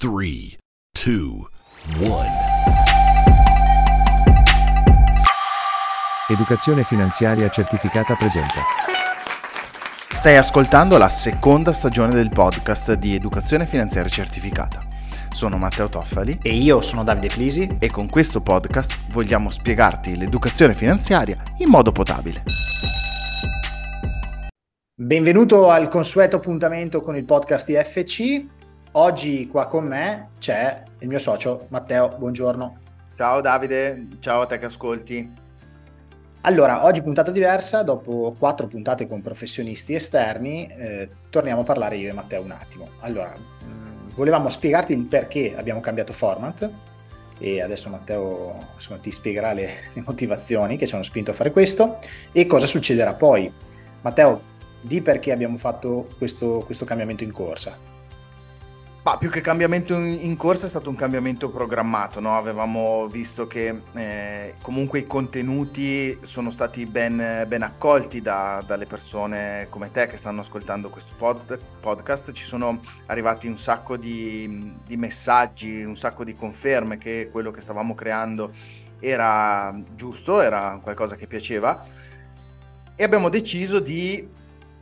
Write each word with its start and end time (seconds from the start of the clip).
3, 0.00 0.10
2, 0.92 1.12
1. 2.06 2.24
Educazione 6.28 6.84
finanziaria 6.84 7.48
certificata 7.48 8.14
presenta. 8.14 8.60
Stai 10.12 10.36
ascoltando 10.36 10.98
la 10.98 11.08
seconda 11.08 11.72
stagione 11.72 12.14
del 12.14 12.30
podcast 12.30 12.92
di 12.92 13.16
Educazione 13.16 13.66
Finanziaria 13.66 14.08
Certificata. 14.08 14.86
Sono 15.30 15.56
Matteo 15.56 15.88
Toffali 15.88 16.38
E 16.42 16.54
io 16.54 16.80
sono 16.80 17.02
Davide 17.02 17.28
Flisi. 17.28 17.78
e 17.80 17.90
con 17.90 18.08
questo 18.08 18.40
podcast 18.40 18.96
vogliamo 19.10 19.50
spiegarti 19.50 20.16
l'educazione 20.16 20.74
finanziaria 20.74 21.42
in 21.56 21.70
modo 21.70 21.90
potabile. 21.90 22.44
Benvenuto 24.94 25.70
al 25.70 25.88
consueto 25.88 26.36
appuntamento 26.36 27.00
con 27.00 27.16
il 27.16 27.24
podcast 27.24 27.68
IFC. 27.68 28.57
Oggi 28.98 29.46
qua 29.46 29.68
con 29.68 29.86
me 29.86 30.30
c'è 30.40 30.82
il 30.98 31.06
mio 31.06 31.20
socio 31.20 31.66
Matteo, 31.68 32.16
buongiorno. 32.18 32.78
Ciao 33.16 33.40
Davide, 33.40 34.08
ciao 34.18 34.40
a 34.40 34.46
te 34.46 34.58
che 34.58 34.64
ascolti. 34.64 35.32
Allora, 36.40 36.84
oggi 36.84 37.02
puntata 37.02 37.30
diversa, 37.30 37.84
dopo 37.84 38.34
quattro 38.36 38.66
puntate 38.66 39.06
con 39.06 39.20
professionisti 39.20 39.94
esterni, 39.94 40.66
eh, 40.66 41.08
torniamo 41.30 41.60
a 41.60 41.62
parlare 41.62 41.96
io 41.96 42.08
e 42.08 42.12
Matteo 42.12 42.42
un 42.42 42.50
attimo. 42.50 42.88
Allora, 42.98 43.36
mh, 43.36 44.14
volevamo 44.16 44.48
spiegarti 44.48 44.94
il 44.94 45.04
perché 45.04 45.56
abbiamo 45.56 45.78
cambiato 45.78 46.12
format 46.12 46.68
e 47.38 47.62
adesso 47.62 47.88
Matteo 47.90 48.70
insomma, 48.74 48.98
ti 48.98 49.12
spiegherà 49.12 49.52
le, 49.52 49.90
le 49.94 50.02
motivazioni 50.04 50.76
che 50.76 50.88
ci 50.88 50.94
hanno 50.94 51.04
spinto 51.04 51.30
a 51.30 51.34
fare 51.34 51.52
questo 51.52 52.00
e 52.32 52.46
cosa 52.46 52.66
succederà 52.66 53.14
poi. 53.14 53.48
Matteo, 54.00 54.42
di 54.80 55.00
perché 55.00 55.30
abbiamo 55.30 55.56
fatto 55.56 56.08
questo, 56.18 56.64
questo 56.66 56.84
cambiamento 56.84 57.22
in 57.22 57.30
corsa. 57.30 57.97
Ma 59.08 59.16
più 59.16 59.30
che 59.30 59.40
cambiamento 59.40 59.94
in 59.94 60.36
corsa 60.36 60.66
è 60.66 60.68
stato 60.68 60.90
un 60.90 60.94
cambiamento 60.94 61.48
programmato, 61.48 62.20
no? 62.20 62.36
Avevamo 62.36 63.06
visto 63.06 63.46
che 63.46 63.80
eh, 63.94 64.56
comunque 64.60 64.98
i 64.98 65.06
contenuti 65.06 66.18
sono 66.24 66.50
stati 66.50 66.84
ben, 66.84 67.46
ben 67.48 67.62
accolti 67.62 68.20
da- 68.20 68.62
dalle 68.66 68.84
persone 68.84 69.68
come 69.70 69.90
te 69.90 70.08
che 70.08 70.18
stanno 70.18 70.42
ascoltando 70.42 70.90
questo 70.90 71.14
pod- 71.16 71.58
podcast. 71.80 72.32
Ci 72.32 72.44
sono 72.44 72.80
arrivati 73.06 73.46
un 73.46 73.56
sacco 73.56 73.96
di, 73.96 74.76
di 74.84 74.96
messaggi, 74.98 75.84
un 75.84 75.96
sacco 75.96 76.22
di 76.22 76.34
conferme 76.34 76.98
che 76.98 77.30
quello 77.32 77.50
che 77.50 77.62
stavamo 77.62 77.94
creando 77.94 78.52
era 79.00 79.74
giusto, 79.94 80.42
era 80.42 80.80
qualcosa 80.82 81.16
che 81.16 81.26
piaceva. 81.26 81.82
E 82.94 83.04
abbiamo 83.04 83.30
deciso 83.30 83.80
di 83.80 84.36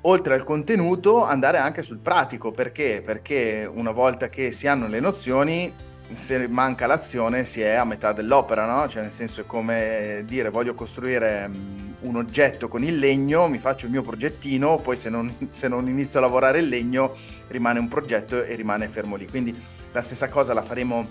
oltre 0.08 0.34
al 0.34 0.44
contenuto, 0.44 1.24
andare 1.24 1.58
anche 1.58 1.82
sul 1.82 1.98
pratico. 1.98 2.52
Perché? 2.52 3.02
Perché 3.04 3.68
una 3.72 3.90
volta 3.90 4.28
che 4.28 4.50
si 4.52 4.66
hanno 4.66 4.88
le 4.88 5.00
nozioni, 5.00 5.72
se 6.12 6.48
manca 6.48 6.86
l'azione, 6.86 7.44
si 7.44 7.60
è 7.60 7.74
a 7.74 7.84
metà 7.84 8.12
dell'opera, 8.12 8.64
no? 8.66 8.88
Cioè, 8.88 9.02
nel 9.02 9.12
senso, 9.12 9.42
è 9.42 9.46
come 9.46 10.22
dire 10.24 10.50
voglio 10.50 10.74
costruire 10.74 11.48
mm, 11.48 11.92
un 12.00 12.16
oggetto 12.16 12.68
con 12.68 12.84
il 12.84 12.98
legno, 12.98 13.48
mi 13.48 13.58
faccio 13.58 13.86
il 13.86 13.92
mio 13.92 14.02
progettino, 14.02 14.78
poi 14.78 14.96
se 14.96 15.10
non, 15.10 15.32
se 15.50 15.68
non 15.68 15.88
inizio 15.88 16.20
a 16.20 16.22
lavorare 16.22 16.60
il 16.60 16.68
legno, 16.68 17.16
rimane 17.48 17.78
un 17.80 17.88
progetto 17.88 18.42
e 18.44 18.54
rimane 18.54 18.88
fermo 18.88 19.16
lì. 19.16 19.26
Quindi 19.28 19.54
la 19.92 20.02
stessa 20.02 20.28
cosa 20.28 20.54
la 20.54 20.62
faremo, 20.62 21.06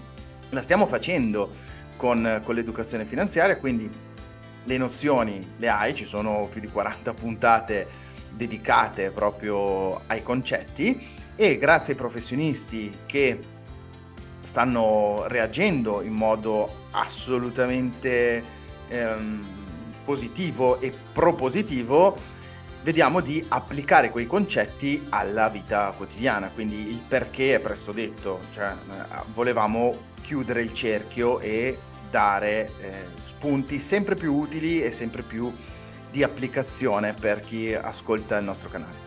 la 0.50 0.62
stiamo 0.62 0.88
facendo 0.88 1.50
con, 1.98 2.42
con 2.44 2.56
l'educazione 2.56 3.06
finanziaria, 3.06 3.58
quindi 3.58 3.90
le 4.64 4.78
nozioni 4.78 5.54
le 5.58 5.70
hai, 5.70 5.94
ci 5.94 6.06
sono 6.06 6.48
più 6.50 6.62
di 6.62 6.68
40 6.68 7.14
puntate 7.14 8.05
dedicate 8.36 9.12
proprio 9.12 10.02
ai 10.08 10.22
concetti 10.22 11.08
e 11.36 11.58
grazie 11.58 11.94
ai 11.94 12.00
professionisti 12.00 13.00
che 13.06 13.40
stanno 14.40 15.24
reagendo 15.28 16.02
in 16.02 16.14
modo 16.14 16.88
assolutamente 16.92 18.44
ehm, 18.88 19.46
positivo 20.04 20.80
e 20.80 20.94
propositivo 21.12 22.16
vediamo 22.84 23.20
di 23.20 23.44
applicare 23.50 24.12
quei 24.12 24.28
concetti 24.28 25.08
alla 25.10 25.50
vita 25.50 25.92
quotidiana. 25.98 26.50
Quindi 26.50 26.90
il 26.90 27.02
perché 27.02 27.56
è 27.56 27.60
presto 27.60 27.92
detto 27.92 28.42
cioè 28.52 28.72
eh, 28.72 29.24
volevamo 29.34 30.14
chiudere 30.22 30.62
il 30.62 30.74
cerchio 30.74 31.40
e 31.40 31.78
dare 32.12 32.72
eh, 32.80 33.06
spunti 33.20 33.80
sempre 33.80 34.16
più 34.16 34.36
utili 34.36 34.82
e 34.82 34.92
sempre 34.92 35.24
più 35.24 35.52
di 36.12 36.24
applicazione 36.24 37.14
per 37.14 37.42
chi 37.42 37.74
ascolta 37.74 38.38
il 38.38 38.46
nostro 38.46 38.70
canale. 38.70 39.04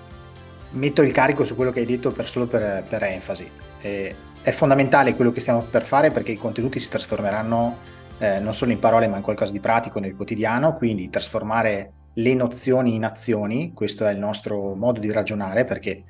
Metto 0.71 1.03
il 1.03 1.13
carico 1.13 1.45
su 1.45 1.55
quello 1.55 1.73
che 1.73 1.81
hai 1.81 1.87
detto 1.87 2.11
per, 2.11 2.29
solo 2.29 2.47
per, 2.47 2.85
per 2.89 3.03
enfasi. 3.03 3.51
Eh, 3.81 4.15
è 4.43 4.51
fondamentale 4.51 5.15
quello 5.15 5.33
che 5.33 5.41
stiamo 5.41 5.63
per 5.63 5.85
fare 5.85 6.11
perché 6.11 6.33
i 6.33 6.37
contenuti 6.37 6.81
si 6.81 6.89
trasformeranno 6.89 7.97
eh, 8.19 8.41
non 8.41 8.55
solo 8.55 8.73
in 8.73 8.79
parole 8.79 9.07
ma 9.09 9.17
in 9.17 9.23
qualcosa 9.23 9.53
di 9.53 9.61
pratico 9.61 10.01
nel 10.01 10.17
quotidiano, 10.17 10.77
quindi 10.77 11.09
trasformare 11.11 11.93
le 12.15 12.35
nozioni 12.35 12.95
in 12.95 13.05
azioni, 13.05 13.73
questo 13.73 14.05
è 14.07 14.11
il 14.11 14.19
nostro 14.19 14.75
modo 14.75 14.99
di 14.99 15.11
ragionare 15.13 15.65
perché 15.65 16.03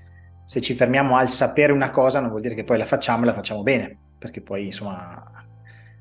se 0.45 0.63
ci 0.63 0.75
fermiamo 0.75 1.17
al 1.17 1.29
sapere 1.29 1.73
una 1.73 1.91
cosa 1.91 2.21
non 2.21 2.31
vuol 2.31 2.41
dire 2.41 2.55
che 2.55 2.65
poi 2.65 2.79
la 2.79 2.87
facciamo 2.87 3.25
e 3.25 3.27
la 3.27 3.35
facciamo 3.35 3.63
bene, 3.63 3.97
perché 4.19 4.41
poi 4.41 4.67
insomma 4.67 5.38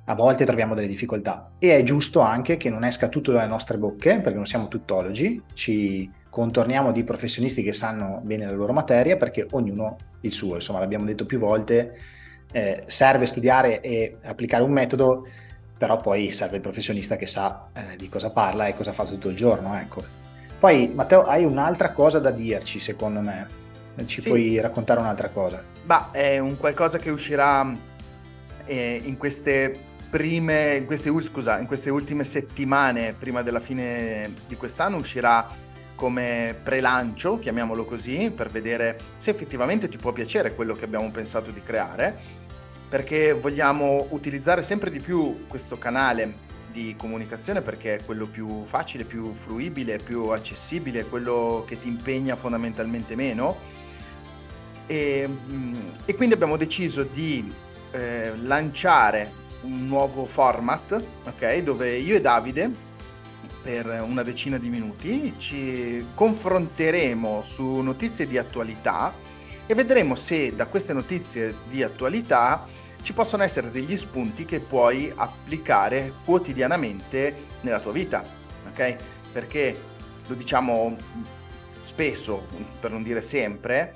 a 0.09 0.16
volte 0.16 0.45
troviamo 0.45 0.73
delle 0.73 0.88
difficoltà 0.88 1.51
e 1.59 1.75
è 1.75 1.84
giusto 1.84 2.22
anche 2.22 2.56
che 2.56 2.69
non 2.69 2.85
esca 2.85 3.09
tutto 3.09 3.34
dalle 3.34 3.47
nostre 3.47 3.78
bocche 3.78 4.19
perché 4.22 4.35
non 4.38 4.45
siamo 4.45 4.69
tuttologi, 4.69 5.41
ci 5.53 6.09
contorniamo 6.29 6.94
di 6.94 7.03
professionisti 7.03 7.62
che 7.62 7.73
sanno 7.73 8.22
bene 8.23 8.45
la 8.45 8.51
loro 8.51 8.72
materia 8.72 9.18
perché 9.18 9.45
ognuno 9.51 9.97
il 10.22 10.31
suo, 10.31 10.56
insomma 10.56 10.79
l'abbiamo 10.79 11.03
detto 11.03 11.25
più 11.25 11.40
volte, 11.40 11.97
eh, 12.51 12.84
serve 12.88 13.25
studiare 13.25 13.81
e 13.81 14.18
applicare 14.23 14.63
un 14.63 14.72
metodo, 14.72 15.28
però 15.78 15.97
poi 15.97 16.31
serve 16.31 16.56
il 16.56 16.62
professionista 16.62 17.18
che 17.18 17.25
sa 17.25 17.68
eh, 17.74 17.97
di 17.97 18.07
cosa 18.07 18.29
parla 18.29 18.68
e 18.68 18.75
cosa 18.75 18.94
fa 18.94 19.03
tutto 19.03 19.28
il 19.28 19.35
giorno, 19.35 19.75
ecco. 19.78 20.03
Poi 20.57 20.89
Matteo 20.94 21.24
hai 21.24 21.44
un'altra 21.44 21.91
cosa 21.91 22.19
da 22.19 22.31
dirci 22.31 22.79
secondo 22.79 23.19
me, 23.19 23.45
ci 24.06 24.22
Sì. 24.22 24.29
puoi 24.29 24.59
raccontare 24.62 25.01
un'altra 25.01 25.29
cosa? 25.29 25.62
Ma 25.84 26.12
è 26.12 26.39
un 26.39 26.56
qualcosa 26.56 26.97
che 26.97 27.09
uscirà 27.09 27.75
eh, 28.66 29.01
in 29.03 29.18
queste 29.18 29.85
prime, 30.09 30.75
in 30.75 30.85
queste, 30.85 31.12
scusa, 31.22 31.59
in 31.59 31.68
queste 31.68 31.90
ultime 31.90 32.23
settimane 32.23 33.13
prima 33.13 33.41
della 33.41 33.59
fine 33.59 34.34
di 34.47 34.56
quest'anno 34.56 34.97
uscirà 34.97 35.47
come 35.95 36.56
prelancio, 36.62 37.40
chiamiamolo 37.40 37.84
così, 37.84 38.31
per 38.31 38.50
vedere 38.50 39.00
se 39.18 39.31
effettivamente 39.31 39.90
ti 39.90 39.97
può 39.97 40.12
piacere 40.12 40.53
quello 40.53 40.73
che 40.73 40.85
abbiamo 40.85 41.09
pensato 41.12 41.51
di 41.51 41.62
creare, 41.63 42.16
perché 42.88 43.34
vogliamo 43.34 44.07
utilizzare 44.12 44.62
sempre 44.62 44.91
di 44.91 45.00
più 45.00 45.45
questo 45.47 45.78
canale 45.78 46.45
di 46.72 46.95
comunicazione 46.95 47.62
perché 47.62 47.95
è 47.95 48.06
quello 48.06 48.28
più 48.28 48.63
facile, 48.63 49.03
più 49.03 49.34
fruibile, 49.34 49.97
più 49.97 50.28
accessibile, 50.28 51.06
quello 51.06 51.63
che 51.66 51.79
ti 51.79 51.88
impegna 51.88 52.35
fondamentalmente 52.35 53.16
meno. 53.16 53.57
E, 54.85 55.28
mm, 55.28 55.89
e 56.06 56.16
quindi 56.16 56.35
abbiamo 56.35 56.56
deciso 56.56 57.03
di 57.03 57.51
eh, 57.91 58.34
lanciare 58.38 59.45
un 59.62 59.88
nuovo 59.88 60.25
format, 60.25 61.01
ok? 61.25 61.57
Dove 61.59 61.97
io 61.97 62.16
e 62.16 62.22
Davide 62.22 62.85
per 63.62 64.01
una 64.01 64.23
decina 64.23 64.57
di 64.57 64.69
minuti 64.69 65.34
ci 65.38 66.06
confronteremo 66.13 67.44
su 67.44 67.79
notizie 67.81 68.28
di 68.28 68.38
attualità 68.38 69.13
e 69.66 69.73
vedremo 69.75 70.16
se 70.16 70.56
da 70.56 70.68
queste 70.68 70.94
notizie 70.94 71.56
di 71.68 71.84
attualità 71.84 72.66
ci 73.01 73.13
possono 73.13 73.44
essere 73.44 73.72
degli 73.72 73.97
spunti 73.97 74.45
che 74.45 74.59
puoi 74.59 75.12
applicare 75.13 76.13
quotidianamente 76.24 77.45
nella 77.62 77.79
tua 77.79 77.91
vita, 77.91 78.24
ok? 78.69 78.95
Perché 79.31 79.78
lo 80.28 80.35
diciamo 80.35 80.95
spesso, 81.81 82.45
per 82.79 82.91
non 82.91 83.03
dire 83.03 83.22
sempre, 83.22 83.95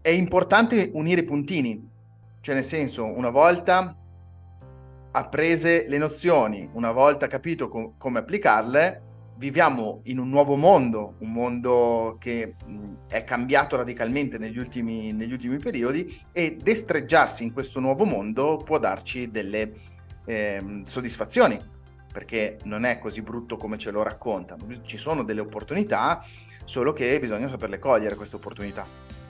è 0.00 0.10
importante 0.10 0.90
unire 0.94 1.20
i 1.20 1.24
puntini, 1.24 1.90
cioè 2.42 2.56
nel 2.56 2.64
senso, 2.64 3.04
una 3.04 3.30
volta 3.30 3.96
apprese 5.12 5.86
le 5.86 5.96
nozioni, 5.96 6.68
una 6.72 6.90
volta 6.90 7.28
capito 7.28 7.68
co- 7.68 7.94
come 7.96 8.18
applicarle, 8.18 9.02
viviamo 9.36 10.00
in 10.04 10.18
un 10.18 10.28
nuovo 10.28 10.56
mondo, 10.56 11.14
un 11.18 11.30
mondo 11.32 12.16
che 12.18 12.56
mh, 12.66 12.92
è 13.06 13.22
cambiato 13.22 13.76
radicalmente 13.76 14.38
negli 14.38 14.58
ultimi, 14.58 15.12
negli 15.12 15.32
ultimi 15.32 15.58
periodi 15.58 16.20
e 16.32 16.56
destreggiarsi 16.60 17.44
in 17.44 17.52
questo 17.52 17.78
nuovo 17.78 18.04
mondo 18.04 18.56
può 18.56 18.78
darci 18.78 19.30
delle 19.30 19.72
ehm, 20.24 20.82
soddisfazioni, 20.82 21.60
perché 22.12 22.58
non 22.64 22.84
è 22.84 22.98
così 22.98 23.22
brutto 23.22 23.56
come 23.56 23.78
ce 23.78 23.92
lo 23.92 24.02
raccontano, 24.02 24.66
ci 24.82 24.98
sono 24.98 25.22
delle 25.22 25.40
opportunità, 25.40 26.24
solo 26.64 26.92
che 26.92 27.20
bisogna 27.20 27.46
saperle 27.46 27.78
cogliere 27.78 28.16
queste 28.16 28.34
opportunità. 28.34 29.21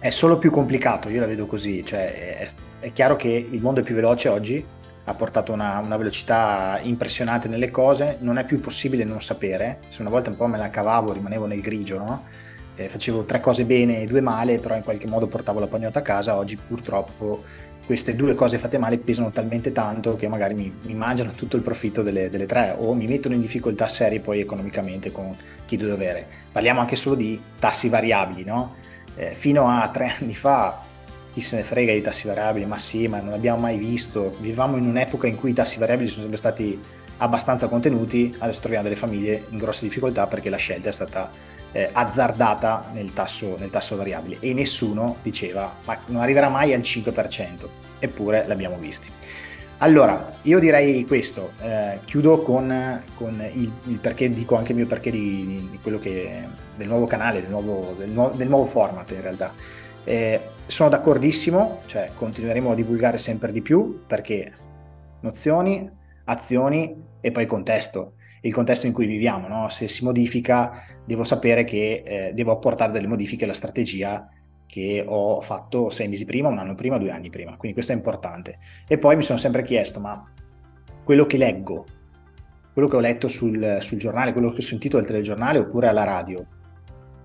È 0.00 0.08
solo 0.08 0.38
più 0.38 0.50
complicato, 0.50 1.10
io 1.10 1.20
la 1.20 1.26
vedo 1.26 1.44
così, 1.44 1.84
cioè 1.84 2.38
è, 2.38 2.48
è 2.80 2.90
chiaro 2.90 3.16
che 3.16 3.28
il 3.28 3.60
mondo 3.60 3.80
è 3.80 3.82
più 3.82 3.94
veloce 3.94 4.30
oggi, 4.30 4.64
ha 5.04 5.14
portato 5.14 5.52
una, 5.52 5.78
una 5.78 5.98
velocità 5.98 6.78
impressionante 6.80 7.48
nelle 7.48 7.70
cose, 7.70 8.16
non 8.20 8.38
è 8.38 8.46
più 8.46 8.60
possibile 8.60 9.04
non 9.04 9.20
sapere, 9.20 9.80
se 9.88 10.00
una 10.00 10.08
volta 10.08 10.30
un 10.30 10.36
po' 10.36 10.46
me 10.46 10.56
la 10.56 10.70
cavavo, 10.70 11.12
rimanevo 11.12 11.44
nel 11.44 11.60
grigio, 11.60 11.98
no? 11.98 12.24
eh, 12.76 12.88
facevo 12.88 13.24
tre 13.24 13.40
cose 13.40 13.66
bene 13.66 14.00
e 14.00 14.06
due 14.06 14.22
male, 14.22 14.58
però 14.58 14.74
in 14.74 14.82
qualche 14.82 15.06
modo 15.06 15.26
portavo 15.26 15.60
la 15.60 15.66
pagnotta 15.66 15.98
a 15.98 16.02
casa, 16.02 16.34
oggi 16.34 16.56
purtroppo 16.56 17.44
queste 17.84 18.16
due 18.16 18.34
cose 18.34 18.56
fatte 18.56 18.78
male 18.78 18.96
pesano 18.96 19.30
talmente 19.30 19.72
tanto 19.72 20.16
che 20.16 20.28
magari 20.28 20.54
mi, 20.54 20.72
mi 20.82 20.94
mangiano 20.94 21.32
tutto 21.32 21.56
il 21.56 21.62
profitto 21.62 22.00
delle, 22.00 22.30
delle, 22.30 22.46
tre 22.46 22.74
o 22.78 22.94
mi 22.94 23.06
mettono 23.06 23.34
in 23.34 23.40
difficoltà 23.42 23.86
serie 23.88 24.20
poi 24.20 24.40
economicamente 24.40 25.12
con 25.12 25.36
chi 25.66 25.76
deve 25.76 25.90
dovere. 25.90 26.26
Parliamo 26.52 26.80
anche 26.80 26.96
solo 26.96 27.16
di 27.16 27.38
tassi 27.58 27.90
variabili, 27.90 28.44
no? 28.44 28.76
Eh, 29.16 29.32
fino 29.32 29.68
a 29.68 29.88
tre 29.88 30.14
anni 30.20 30.34
fa 30.34 30.88
chi 31.32 31.40
se 31.40 31.56
ne 31.56 31.62
frega 31.62 31.92
dei 31.92 32.02
tassi 32.02 32.26
variabili, 32.26 32.66
ma 32.66 32.78
sì, 32.78 33.06
ma 33.06 33.20
non 33.20 33.32
abbiamo 33.32 33.60
mai 33.60 33.78
visto. 33.78 34.36
Vivevamo 34.40 34.76
in 34.76 34.86
un'epoca 34.86 35.26
in 35.26 35.36
cui 35.36 35.50
i 35.50 35.54
tassi 35.54 35.78
variabili 35.78 36.08
sono 36.08 36.22
sempre 36.22 36.38
stati 36.38 36.80
abbastanza 37.18 37.68
contenuti, 37.68 38.34
adesso 38.38 38.60
troviamo 38.60 38.84
delle 38.84 38.96
famiglie 38.96 39.44
in 39.50 39.58
grosse 39.58 39.84
difficoltà 39.84 40.26
perché 40.26 40.48
la 40.48 40.56
scelta 40.56 40.88
è 40.88 40.92
stata 40.92 41.30
eh, 41.72 41.90
azzardata 41.92 42.90
nel 42.92 43.12
tasso, 43.12 43.56
nel 43.58 43.70
tasso 43.70 43.96
variabile 43.96 44.38
e 44.40 44.52
nessuno 44.54 45.16
diceva 45.22 45.76
ma 45.84 45.98
non 46.06 46.22
arriverà 46.22 46.48
mai 46.48 46.72
al 46.72 46.80
5%, 46.80 47.68
eppure 47.98 48.44
l'abbiamo 48.46 48.78
visti. 48.78 49.10
Allora, 49.82 50.34
io 50.42 50.58
direi 50.58 51.06
questo, 51.06 51.52
eh, 51.62 52.00
chiudo 52.04 52.40
con, 52.42 53.02
con 53.14 53.42
il, 53.54 53.72
il, 53.86 53.98
perché, 53.98 54.30
dico 54.30 54.54
anche 54.56 54.72
il 54.72 54.76
mio 54.76 54.86
perché 54.86 55.10
di, 55.10 55.68
di 55.70 55.78
quello 55.80 55.98
che, 55.98 56.46
del 56.76 56.86
nuovo 56.86 57.06
canale, 57.06 57.40
del 57.40 57.48
nuovo, 57.48 57.94
del, 57.96 58.10
nu- 58.10 58.34
del 58.36 58.46
nuovo 58.46 58.66
format 58.66 59.10
in 59.12 59.22
realtà. 59.22 59.54
Eh, 60.04 60.40
sono 60.66 60.90
d'accordissimo, 60.90 61.80
cioè 61.86 62.10
continueremo 62.14 62.72
a 62.72 62.74
divulgare 62.74 63.16
sempre 63.16 63.52
di 63.52 63.62
più 63.62 64.02
perché 64.06 64.52
nozioni, 65.20 65.90
azioni 66.24 66.94
e 67.22 67.32
poi 67.32 67.46
contesto, 67.46 68.16
il 68.42 68.52
contesto 68.52 68.86
in 68.86 68.92
cui 68.92 69.06
viviamo. 69.06 69.48
No? 69.48 69.70
Se 69.70 69.88
si 69.88 70.04
modifica, 70.04 70.84
devo 71.06 71.24
sapere 71.24 71.64
che 71.64 72.02
eh, 72.04 72.32
devo 72.34 72.52
apportare 72.52 72.92
delle 72.92 73.06
modifiche 73.06 73.44
alla 73.44 73.54
strategia 73.54 74.28
che 74.70 75.04
ho 75.06 75.40
fatto 75.40 75.90
sei 75.90 76.08
mesi 76.08 76.24
prima, 76.24 76.48
un 76.48 76.58
anno 76.58 76.74
prima, 76.74 76.96
due 76.96 77.10
anni 77.10 77.28
prima. 77.28 77.56
Quindi 77.56 77.72
questo 77.72 77.92
è 77.92 77.96
importante. 77.96 78.58
E 78.86 78.98
poi 78.98 79.16
mi 79.16 79.22
sono 79.22 79.38
sempre 79.38 79.62
chiesto, 79.64 79.98
ma 80.00 80.32
quello 81.02 81.26
che 81.26 81.36
leggo, 81.36 81.84
quello 82.72 82.88
che 82.88 82.96
ho 82.96 83.00
letto 83.00 83.26
sul, 83.26 83.78
sul 83.80 83.98
giornale, 83.98 84.32
quello 84.32 84.50
che 84.50 84.58
ho 84.58 84.62
sentito 84.62 84.96
al 84.96 85.04
telegiornale 85.04 85.58
oppure 85.58 85.88
alla 85.88 86.04
radio, 86.04 86.46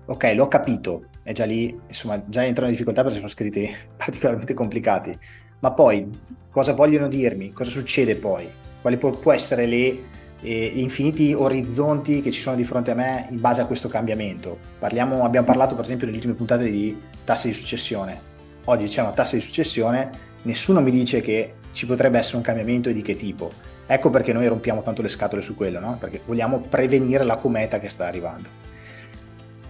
ok, 0.06 0.32
l'ho 0.34 0.48
capito, 0.48 1.06
è 1.22 1.32
già 1.32 1.44
lì, 1.44 1.78
insomma, 1.86 2.22
già 2.26 2.44
entro 2.44 2.64
in 2.64 2.72
difficoltà 2.72 3.02
perché 3.02 3.18
sono 3.18 3.28
scritti 3.28 3.70
particolarmente 3.96 4.54
complicati, 4.54 5.16
ma 5.60 5.72
poi 5.72 6.08
cosa 6.50 6.72
vogliono 6.72 7.06
dirmi? 7.06 7.52
Cosa 7.52 7.70
succede 7.70 8.16
poi? 8.16 8.48
Quali 8.80 8.96
può, 8.98 9.10
può 9.10 9.32
essere 9.32 9.66
le 9.66 9.98
eh, 10.42 10.72
infiniti 10.74 11.32
orizzonti 11.32 12.20
che 12.20 12.30
ci 12.30 12.40
sono 12.40 12.56
di 12.56 12.64
fronte 12.64 12.90
a 12.90 12.94
me 12.94 13.26
in 13.30 13.40
base 13.40 13.60
a 13.60 13.66
questo 13.66 13.88
cambiamento? 13.88 14.58
Parliamo, 14.78 15.24
abbiamo 15.24 15.46
parlato 15.46 15.74
per 15.74 15.84
esempio 15.84 16.06
nelle 16.06 16.18
ultime 16.18 16.36
puntate 16.36 16.70
di 16.70 17.00
tasse 17.24 17.48
di 17.48 17.54
successione. 17.54 18.34
Oggi 18.64 18.84
diciamo 18.84 19.12
tasse 19.12 19.36
di 19.36 19.42
successione, 19.42 20.10
nessuno 20.42 20.80
mi 20.80 20.90
dice 20.90 21.20
che 21.20 21.54
ci 21.72 21.86
potrebbe 21.86 22.18
essere 22.18 22.38
un 22.38 22.42
cambiamento 22.42 22.88
e 22.88 22.92
di 22.92 23.02
che 23.02 23.16
tipo. 23.16 23.50
Ecco 23.86 24.10
perché 24.10 24.32
noi 24.32 24.46
rompiamo 24.48 24.82
tanto 24.82 25.02
le 25.02 25.08
scatole 25.08 25.42
su 25.42 25.54
quello, 25.54 25.78
no? 25.78 25.96
Perché 26.00 26.20
vogliamo 26.24 26.58
prevenire 26.58 27.22
la 27.22 27.36
cometa 27.36 27.78
che 27.78 27.88
sta 27.88 28.06
arrivando. 28.06 28.48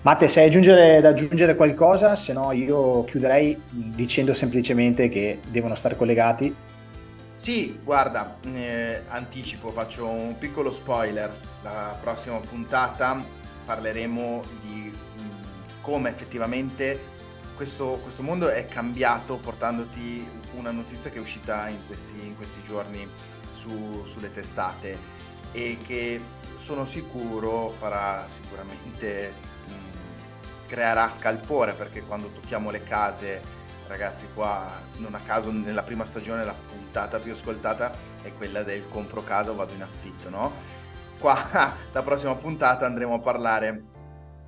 Matte, 0.02 0.28
se 0.28 0.40
hai 0.40 0.46
aggiungere, 0.46 1.00
da 1.00 1.08
aggiungere 1.08 1.56
qualcosa, 1.56 2.14
se 2.14 2.32
no 2.32 2.52
io 2.52 3.02
chiuderei 3.04 3.60
dicendo 3.68 4.34
semplicemente 4.34 5.08
che 5.08 5.40
devono 5.50 5.74
stare 5.74 5.96
collegati. 5.96 6.54
Sì, 7.36 7.78
guarda, 7.82 8.38
eh, 8.44 9.02
anticipo, 9.08 9.70
faccio 9.70 10.06
un 10.08 10.38
piccolo 10.38 10.70
spoiler. 10.70 11.38
La 11.62 11.96
prossima 12.00 12.38
puntata 12.40 13.22
parleremo 13.64 14.42
di 14.62 14.90
mh, 14.90 15.20
mm, 15.20 15.82
come 15.82 16.08
effettivamente 16.08 17.14
questo, 17.54 17.98
questo, 18.02 18.22
mondo 18.22 18.48
è 18.48 18.66
cambiato 18.66 19.36
portandoti 19.36 20.26
una 20.54 20.70
notizia 20.70 21.10
che 21.10 21.18
è 21.18 21.20
uscita 21.20 21.68
in 21.68 21.86
questi, 21.86 22.14
in 22.26 22.36
questi 22.36 22.62
giorni 22.62 23.06
su, 23.52 24.02
sulle 24.04 24.30
testate 24.30 24.98
e 25.52 25.78
che 25.86 26.20
sono 26.56 26.86
sicuro 26.86 27.70
farà 27.70 28.26
sicuramente 28.28 29.54
creerà 30.66 31.10
scalpore 31.10 31.74
perché 31.74 32.02
quando 32.02 32.28
tocchiamo 32.28 32.70
le 32.70 32.82
case, 32.82 33.40
ragazzi 33.88 34.26
qua 34.34 34.68
non 34.96 35.14
a 35.14 35.20
caso 35.20 35.50
nella 35.50 35.82
prima 35.82 36.04
stagione 36.04 36.44
la 36.44 36.54
puntata 36.54 37.18
più 37.18 37.32
ascoltata 37.32 37.92
è 38.22 38.32
quella 38.32 38.62
del 38.62 38.88
compro 38.88 39.22
casa 39.22 39.52
vado 39.52 39.72
in 39.72 39.82
affitto, 39.82 40.28
no? 40.28 40.52
Qua 41.18 41.36
la 41.92 42.02
prossima 42.02 42.34
puntata 42.36 42.86
andremo 42.86 43.14
a 43.14 43.20
parlare 43.20 43.84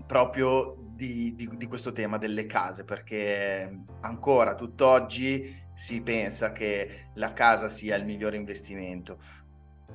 proprio 0.06 0.76
di, 0.79 1.35
di, 1.35 1.49
di 1.56 1.67
questo 1.67 1.93
tema 1.93 2.19
delle 2.19 2.46
case 2.46 2.85
perché 2.85 3.85
ancora 4.00 4.55
tutt'oggi 4.55 5.67
si 5.75 6.00
pensa 6.00 6.50
che 6.50 7.11
la 7.14 7.32
casa 7.32 7.69
sia 7.69 7.96
il 7.96 8.05
migliore 8.05 8.37
investimento. 8.37 9.19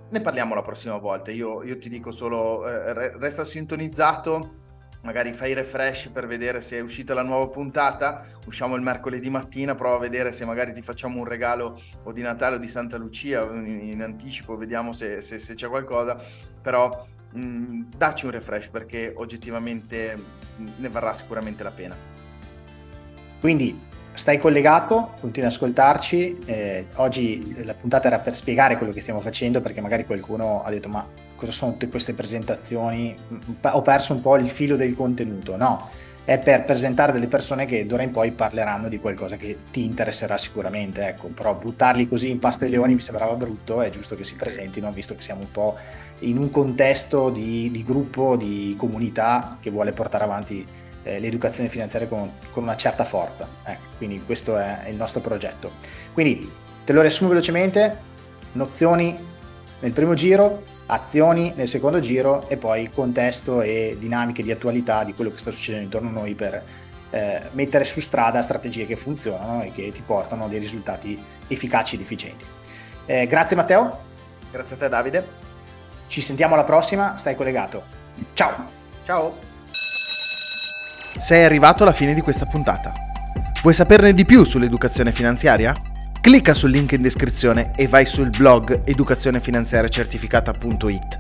Ne 0.10 0.22
parliamo 0.22 0.56
la 0.56 0.62
prossima 0.62 0.98
volta, 0.98 1.32
io, 1.32 1.64
io 1.64 1.78
ti 1.78 1.90
dico 1.90 2.12
solo 2.12 2.66
eh, 2.68 3.18
resta 3.18 3.44
sintonizzato 3.44 4.62
magari 5.04 5.34
fai 5.34 5.54
refresh 5.54 6.10
per 6.12 6.28
vedere 6.28 6.62
se 6.62 6.78
è 6.78 6.82
uscita 6.82 7.14
la 7.14 7.24
nuova 7.24 7.48
puntata, 7.48 8.26
usciamo 8.46 8.76
il 8.76 8.82
mercoledì 8.82 9.30
mattina, 9.30 9.76
prova 9.76 9.96
a 9.96 10.00
vedere 10.00 10.32
se 10.32 10.46
magari 10.46 10.74
ti 10.74 10.82
facciamo 10.82 11.20
un 11.20 11.26
regalo 11.26 11.80
o 12.04 12.12
di 12.12 12.22
Natale 12.22 12.56
o 12.56 12.60
di 12.60 12.68
Santa 12.68 12.98
Lucia 12.98 13.44
in, 13.44 14.02
anticipo, 14.02 14.56
vediamo 14.56 14.94
se, 14.94 15.22
se, 15.22 15.40
se, 15.40 15.56
c'è 15.56 15.68
qualcosa, 15.68 16.18
però 16.62 17.06
mh, 17.32 17.40
mm, 17.40 17.82
dacci 17.96 18.26
un 18.26 18.32
refresh 18.32 18.68
perché 18.68 19.14
oggettivamente 19.16 20.16
mh, 20.16 20.68
ne 20.78 20.90
varrà 20.90 21.14
sicuramente 21.14 21.64
la 21.64 21.72
pena. 21.72 21.96
Quindi 23.40 23.78
stai 24.14 24.38
collegato, 24.38 25.14
continui 25.20 25.48
ad 25.48 25.56
ascoltarci, 25.56 26.40
eh, 26.46 26.88
oggi 26.96 27.64
la 27.64 27.74
puntata 27.74 28.08
era 28.08 28.20
per 28.20 28.36
spiegare 28.36 28.78
quello 28.78 28.94
che 28.94 29.02
stiamo 29.02 29.20
facendo 29.20 29.62
perché 29.62 29.82
magari 29.82 30.06
qualcuno 30.06 30.64
ha 30.64 30.70
detto 30.70 30.90
ma 30.90 31.06
cosa 31.36 31.52
sono 31.52 31.72
tutte 31.72 31.90
queste 31.90 32.14
presentazioni, 32.14 33.16
ho 33.62 33.82
perso 33.82 34.14
un 34.14 34.22
po' 34.22 34.38
il 34.38 34.50
filo 34.50 34.76
del 34.76 34.96
contenuto, 34.96 35.58
no, 35.58 35.90
è 36.26 36.40
per 36.40 36.64
presentare 36.64 37.12
delle 37.12 37.28
persone 37.28 37.66
che 37.66 37.86
d'ora 37.86 38.04
in 38.04 38.12
poi 38.12 38.32
parleranno 38.32 38.88
di 38.88 38.98
qualcosa 38.98 39.36
che 39.36 39.58
ti 39.72 39.84
interesserà 39.84 40.38
sicuramente, 40.38 41.06
ecco, 41.06 41.28
però 41.28 41.54
buttarli 41.56 42.08
così 42.08 42.30
in 42.30 42.40
pasta 42.40 42.64
ai 42.64 42.72
leoni 42.72 42.94
mi 42.94 43.02
sembrava 43.02 43.34
brutto, 43.34 43.82
è 43.82 43.90
giusto 43.90 44.16
che 44.16 44.24
si 44.24 44.36
presentino, 44.36 44.90
visto 44.92 45.16
che 45.16 45.22
siamo 45.22 45.42
un 45.42 45.52
po' 45.52 45.76
in 46.20 46.38
un 46.38 46.50
contesto 46.50 47.30
di, 47.30 47.70
di 47.72 47.84
gruppo, 47.84 48.38
di 48.38 48.76
comunità 48.78 49.58
che 49.60 49.70
vuole 49.70 49.92
portare 49.92 50.24
avanti 50.24 50.66
eh, 51.04 51.20
l'educazione 51.20 51.70
finanziaria 51.70 52.08
con, 52.08 52.32
con, 52.52 52.64
una 52.64 52.76
certa 52.76 53.06
forza, 53.06 53.48
ecco, 53.64 53.98
quindi 53.98 54.24
questo 54.26 54.58
è 54.58 54.88
il 54.90 54.96
nostro 54.96 55.22
progetto. 55.22 55.72
Quindi 56.14 56.52
te 56.84 56.94
lo 56.94 57.02
riassumo 57.02 57.30
velocemente, 57.30 57.98
nozioni 58.54 59.18
nel 59.80 59.92
primo 59.92 60.14
giro, 60.14 60.64
azioni 60.88 61.54
nel 61.56 61.68
secondo 61.68 62.00
giro 62.00 62.48
e 62.50 62.58
poi 62.58 62.90
contesto 62.90 63.62
e 63.62 63.98
dinamiche 64.00 64.44
di 64.44 64.52
attualità 64.52 65.04
di 65.04 65.14
quello 65.14 65.32
che 65.32 65.38
sta 65.38 65.52
succedendo 65.52 65.86
intorno 65.86 66.10
a 66.10 66.12
noi 66.12 66.36
per 66.36 66.64
eh, 67.10 67.42
mettere 67.52 67.84
su 67.84 68.00
strada 68.00 68.42
strategie 68.42 68.86
che 68.86 68.96
funzionano 68.96 69.64
e 69.64 69.72
che 69.72 69.92
ti 69.92 70.02
portano 70.02 70.46
a 70.46 70.48
dei 70.48 70.60
risultati 70.60 71.22
efficaci 71.48 71.96
ed 71.96 72.02
efficienti. 72.02 72.46
Eh, 73.06 73.28
grazie 73.28 73.56
Matteo. 73.56 74.12
Grazie 74.52 74.76
a 74.76 74.80
te 74.80 74.90
Davide. 74.90 75.28
Ci 76.08 76.22
sentiamo 76.22 76.54
alla 76.54 76.64
prossima, 76.64 77.18
stai 77.18 77.36
collegato. 77.36 77.84
Ciao. 78.34 78.66
Ciao. 79.06 79.53
Sei 81.18 81.44
arrivato 81.44 81.84
alla 81.84 81.92
fine 81.92 82.14
di 82.14 82.22
questa 82.22 82.46
puntata. 82.46 82.94
Vuoi 83.62 83.74
saperne 83.74 84.14
di 84.14 84.24
più 84.26 84.44
sull'educazione 84.44 85.12
finanziaria? 85.12 85.74
Clicca 86.20 86.54
sul 86.54 86.70
link 86.72 86.92
in 86.94 87.02
descrizione 87.02 87.72
e 87.76 87.88
vai 87.88 88.06
sul 88.06 88.30
blog 88.30 88.84
educazionefinanziariacertificata.it 88.86 91.13